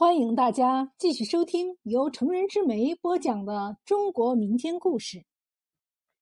[0.00, 5.26] 欢迎大家继续收听由成人之美播讲的中国民间故事。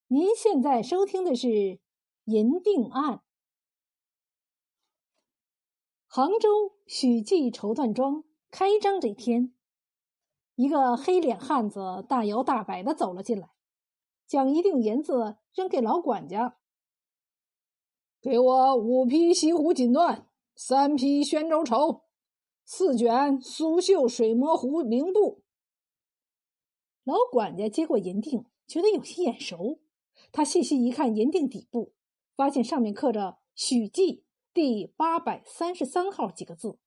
[0.08, 1.46] 您现在收听的是
[2.24, 3.18] 《银锭案》。
[6.08, 9.54] 杭州许记绸缎庄开张这天，
[10.56, 13.48] 一个黑脸汉子大摇大摆的走了进来，
[14.26, 16.58] 将一锭银子扔给老管家
[18.20, 20.24] ：“给我五匹西湖锦缎，
[20.56, 22.02] 三匹宣州绸。”
[22.70, 25.40] 四卷苏绣水磨湖绫布。
[27.02, 29.80] 老管家接过银锭，觉得有些眼熟。
[30.32, 31.94] 他细细一看银锭底部，
[32.36, 36.78] 发现上面刻着“许记第八百三十三号”几个字。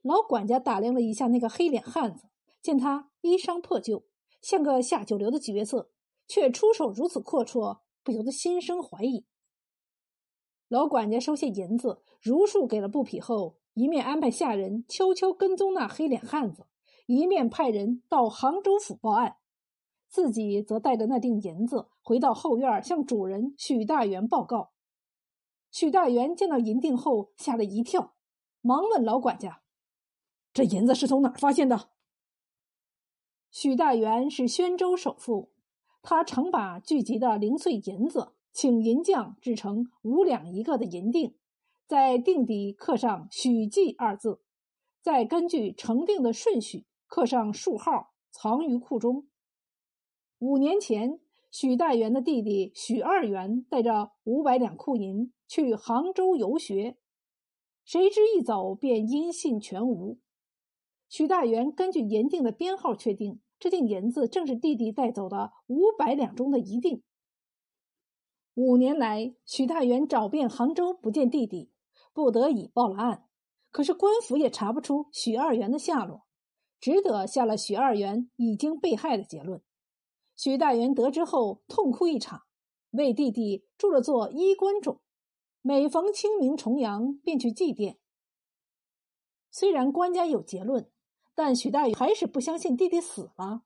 [0.00, 2.28] 老管家打量了一下那个黑脸汉子，
[2.62, 4.06] 见他衣裳破旧，
[4.40, 5.90] 像个下九流的角色，
[6.26, 9.26] 却出手如此阔绰，不由得心生怀疑。
[10.68, 13.58] 老管家收下银子，如数给了布匹后。
[13.74, 16.66] 一面安排下人悄悄跟踪那黑脸汉子，
[17.06, 19.36] 一面派人到杭州府报案，
[20.08, 24.72] 自己则带着那锭银子回到后院，向主人许大元报告。
[25.70, 28.14] 许大元见到银锭后吓了一跳，
[28.60, 29.62] 忙问老管家
[30.52, 31.88] ：“这银子是从哪儿发现的？”
[33.50, 35.50] 许大元是宣州首富，
[36.02, 41.34] 他常把聚集的零碎银子请银匠制成五两一个的银锭。
[41.92, 44.40] 在定底刻上“许记”二字，
[45.02, 49.26] 再根据成定的顺序刻上数号，藏于库中。
[50.38, 51.20] 五年前，
[51.50, 56.96] 许大元的弟弟许二元带着五百两库银去杭州游学，
[57.84, 60.18] 谁知一走便音信全无。
[61.10, 67.02] 许大元根据银锭的编号确定，这锭银子正是弟弟带走的五百两中的一锭。
[68.54, 71.70] 五年来，许大元找遍杭州，不见弟弟。
[72.12, 73.28] 不得已报了案，
[73.70, 76.26] 可是官府也查不出许二元的下落，
[76.80, 79.62] 只得下了许二元已经被害的结论。
[80.36, 82.42] 许大元得知后痛哭一场，
[82.90, 85.00] 为弟弟筑了座衣冠冢，
[85.60, 87.98] 每逢清明重阳便去祭奠。
[89.50, 90.90] 虽然官家有结论，
[91.34, 93.62] 但许大元还是不相信弟弟死了。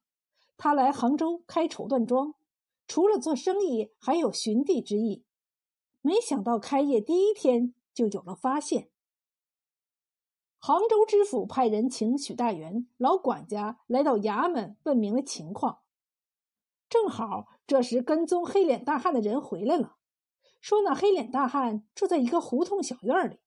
[0.57, 2.35] 他来杭州开绸缎庄，
[2.89, 5.25] 除了做生意，还有寻弟之意。
[6.01, 7.75] 没想到开业第一天。
[7.97, 8.91] 就有了发现。
[10.59, 15.81] 杭州知府派人请许大元老管家来到衙门问明了情况。
[16.89, 19.97] 正好这时跟踪黑脸大汉的人回来了，
[20.61, 23.41] 说那黑脸大汉住在一个胡同小院里。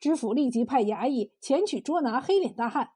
[0.00, 2.92] 知府立即派衙役前去捉拿黑脸大汉。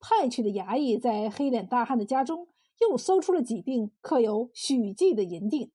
[0.00, 2.48] 派去的衙役在黑脸大汉的家中
[2.80, 5.72] 又搜出了几锭刻有“许记”的银锭。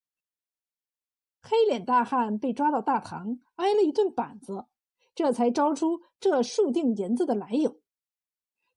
[1.41, 4.65] 黑脸大汉被抓到大堂，挨了一顿板子，
[5.15, 7.79] 这才招出这数锭银子的来由。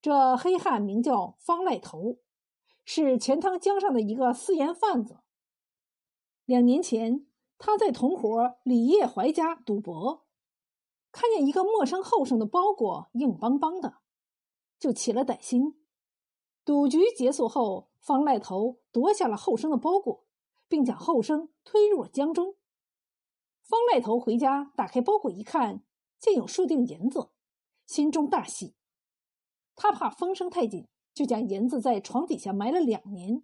[0.00, 2.18] 这黑汉名叫方赖头，
[2.84, 5.18] 是钱塘江上的一个私盐贩子。
[6.44, 7.26] 两年前，
[7.58, 10.26] 他在同伙李业怀家赌博，
[11.12, 13.98] 看见一个陌生后生的包裹硬邦邦的，
[14.78, 15.80] 就起了歹心。
[16.64, 20.24] 赌局结束后，方赖头夺下了后生的包裹。
[20.72, 22.56] 并将后生推入了江中。
[23.60, 25.84] 方赖头回家，打开包裹一看，
[26.18, 27.28] 见有数锭银子，
[27.84, 28.74] 心中大喜。
[29.76, 33.42] 他怕风声太紧，就将银子在床底下埋了两年。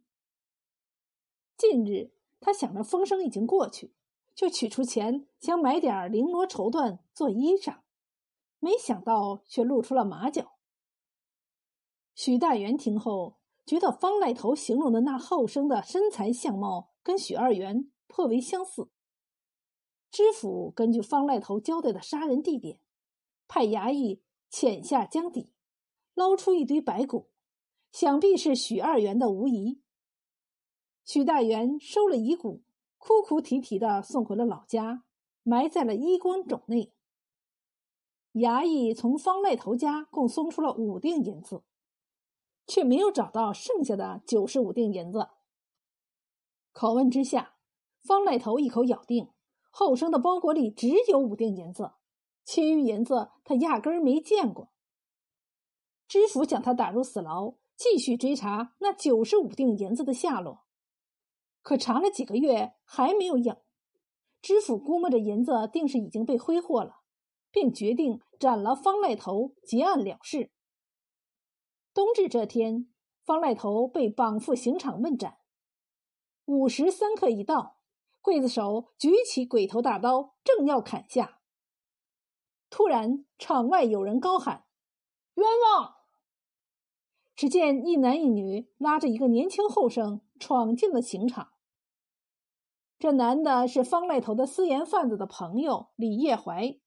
[1.58, 3.94] 近日，他想着风声已经过去，
[4.34, 7.80] 就取出钱想买点绫罗绸缎做衣裳，
[8.58, 10.54] 没想到却露出了马脚。
[12.14, 13.37] 许大元听后，
[13.68, 16.90] 觉得方赖头形容的那后生的身材相貌。
[17.00, 18.90] 跟许二元颇为相似。
[20.10, 22.80] 知府根据方赖头交代的杀人地点，
[23.46, 25.54] 派衙役潜下江底，
[26.12, 27.30] 捞出一堆白骨，
[27.92, 29.80] 想必是许二元的无疑。
[31.06, 32.62] 许大元收了遗骨，
[32.98, 35.04] 哭哭啼啼的送回了老家，
[35.42, 36.92] 埋在了衣冠冢内。
[38.34, 41.62] 衙役从方赖头家共搜出了五锭银子，
[42.68, 45.30] 却没有找到剩下的九十五锭银子。
[46.72, 47.56] 拷问之下，
[48.02, 49.30] 方赖头一口咬定
[49.70, 51.92] 后生的包裹里只有五锭银子，
[52.44, 54.70] 其余银子他压根儿没见过。
[56.06, 60.64] 知府将他打入死牢，继续追查那九十五锭银子的下落。
[61.62, 63.56] 可查了几个月还没有影，
[64.40, 67.00] 知府估摸着银子定是已经被挥霍了，
[67.50, 70.50] 便决定斩了方赖头，结案了事。
[71.98, 72.86] 冬至这天，
[73.24, 75.38] 方赖头被绑赴刑场问斩。
[76.44, 77.80] 午时三刻一到，
[78.22, 81.40] 刽子手举起鬼头大刀，正要砍下，
[82.70, 84.66] 突然场外有人高喊
[85.34, 85.96] ：“冤枉！
[87.34, 91.54] 只见一男一女拉着一个年轻后生闯进了刑场。
[93.00, 96.78] 这男的是方赖头的私盐贩子的朋友李叶怀，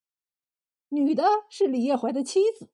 [0.88, 2.72] 女的是李叶怀的妻子。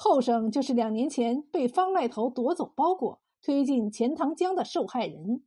[0.00, 5.44] 后生就是两年前被方赖头夺走包裹、推进钱塘江的受害人。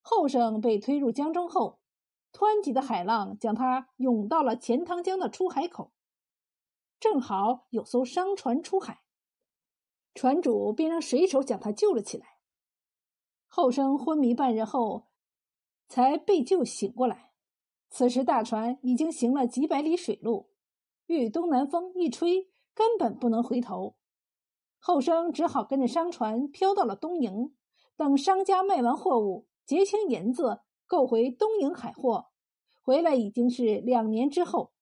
[0.00, 1.80] 后生被推入江中后，
[2.32, 5.92] 湍急的海浪将他涌到了钱塘江的出海口。
[6.98, 9.02] 正好有艘商船出海，
[10.14, 12.38] 船主便让水手将他救了起来。
[13.48, 15.08] 后生昏迷半日后。
[15.88, 17.30] 才被救醒过来。
[17.90, 20.50] 此时大船已经行了几百里水路，
[21.06, 23.96] 遇东南风一吹，根本不能回头。
[24.78, 27.56] 后生只好跟着商船漂到了东营，
[27.96, 32.26] 等商家卖完货物，结清银子，购回东营海货。
[32.82, 34.72] 回来已经是两年之后。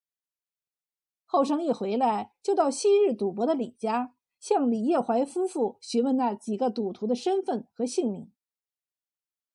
[1.24, 8.30] 后生一回来，就到昔日赌博的李家，向李业怀夫妇询问那几个赌徒的身份和姓名。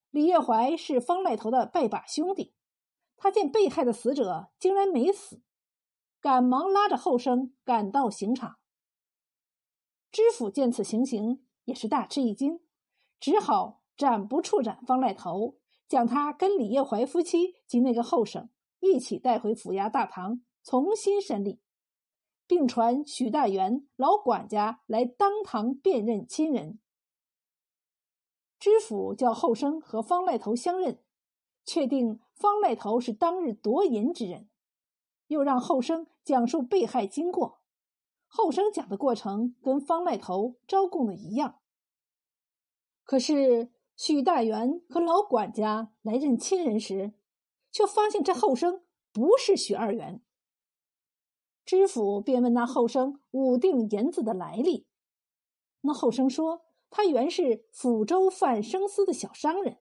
[0.09, 2.55] 李业怀是方赖头的拜把兄弟，
[3.15, 5.41] 他见被害的死者竟然没死，
[6.21, 8.57] 赶忙拉着后生赶到刑场。
[10.11, 12.59] 知府见此情形，也是大吃一惊，
[13.19, 15.57] 只好斩不处斩方赖头，
[15.87, 18.49] 将他跟李业怀夫妻及那个后生
[18.79, 21.61] 一起带回府衙大堂重新审理，
[22.47, 26.79] 并传许大元老管家来当堂辨认亲人。
[28.59, 31.01] 知府叫后生和方赖头相认，
[31.63, 34.49] 确定方赖头是当日夺银之人，
[35.29, 37.61] 又让后生讲述被害经过。
[38.27, 41.61] 后生讲的过程跟方赖头招供的一样。
[43.05, 47.13] 可是许大元和老管家来认亲人时，
[47.71, 48.83] 却发现这后生
[49.13, 50.21] 不是许二元。
[51.65, 54.85] 知府便问那后生五锭银子的来历，
[55.79, 56.65] 那后生说。
[56.91, 59.77] 他原是抚州贩生丝的小商人，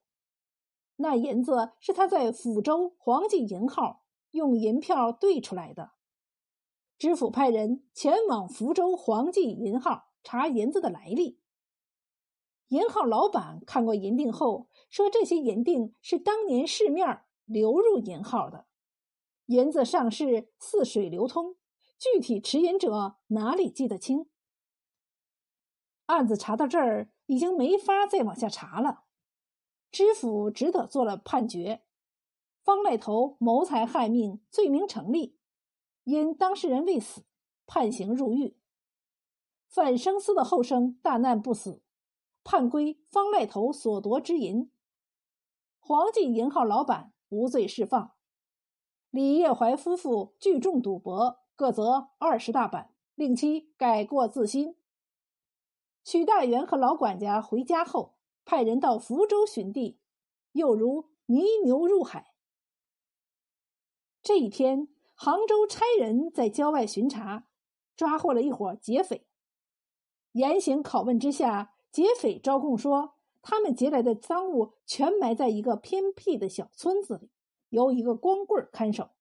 [0.97, 5.93] 那银子是他在抚州黄记银号用银票兑出来的。
[6.99, 11.41] 知府派人前往福州黄记银号查银子的来历。
[12.69, 18.67] 银号老板看过银锭后说：“这些银锭是当年市面流入银号的，
[19.47, 21.57] 银子上市似水流通，
[21.99, 24.29] 具体持银者哪里记得清？”
[26.07, 29.05] 案子查到这儿，已经没法再往下查了。
[29.91, 31.83] 知府只得做了判决：
[32.69, 35.39] 方赖头谋财害命，罪名成立；
[36.05, 37.25] 因当事人未死，
[37.65, 38.59] 判刑入狱。
[39.67, 41.81] 范生思的后生大难不死，
[42.45, 44.71] 判归方赖头所夺之银。
[45.81, 48.13] 黄记银号老板无罪释放。
[49.09, 54.77] 李业怀夫妇聚众赌博，各责二十大板，令其改过自新。
[56.05, 59.99] 许大元和老管家回家后，派人到福州寻地，
[60.53, 62.28] 又如泥牛入海。
[64.29, 67.47] 这一天，杭州差人在郊外巡查，
[67.97, 69.27] 抓获了一伙劫匪。
[70.33, 77.31] 严刑拷问之下，劫匪招供说，他们劫来的赃物全埋在一个偏僻的小村子里，
[77.71, 79.13] 由一个光棍看守。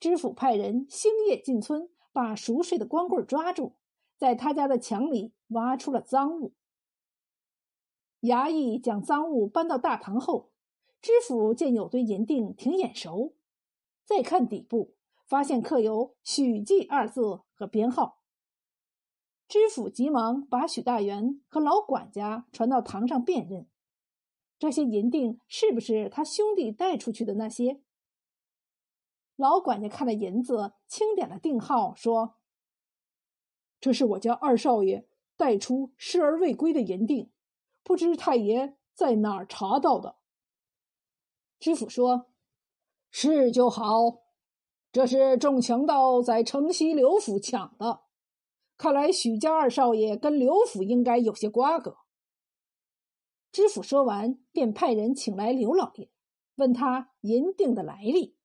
[0.00, 3.76] 知府派人星夜进村，把熟睡的光棍抓住。
[4.16, 6.54] 在他家的墙里挖出了赃物。
[8.22, 10.50] 衙役将赃物搬到大堂后，
[11.00, 13.34] 知府见有堆银锭挺眼熟，
[14.04, 14.94] 再看底部，
[15.26, 18.20] 发现刻有“许记”二字和编号。
[19.48, 23.68] 知府急忙把许大元和老管家传到堂上辨认，
[24.58, 27.82] 这些银锭是不是他兄弟带出去的那些？
[29.36, 32.36] 老管家看了银子，清点了锭号，说。
[33.80, 37.30] 这是我家二少爷带出失而未归的银锭，
[37.82, 40.16] 不知太爷在哪儿查到的？
[41.58, 42.31] 知府说
[43.14, 44.22] ：“是就好，
[44.90, 48.00] 这是众强盗在城西刘府抢的。
[48.78, 51.98] 看来许家二少爷跟刘府应该有些瓜葛。”
[53.52, 56.10] 知府说完，便派人请来刘老爷，
[56.54, 58.38] 问他银锭的来历。